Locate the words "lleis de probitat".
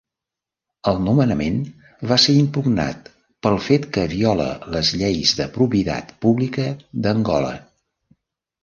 5.03-6.19